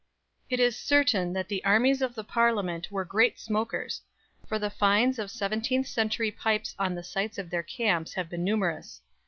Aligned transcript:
It 0.49 0.59
is 0.59 0.75
certain 0.75 1.31
that 1.33 1.47
the 1.47 1.63
armies 1.63 2.01
of 2.01 2.15
the 2.15 2.23
Parliament 2.23 2.89
were 2.91 3.05
great 3.05 3.39
smokers, 3.39 4.01
for 4.47 4.57
the 4.57 4.71
finds 4.71 5.19
of 5.19 5.29
seventeenth 5.29 5.85
century 5.85 6.31
pipes 6.31 6.73
on 6.79 6.95
the 6.95 7.03
sites 7.03 7.37
of 7.37 7.51
their 7.51 7.61
camps 7.61 8.15
have 8.15 8.27
been 8.27 8.43
numerous. 8.43 9.03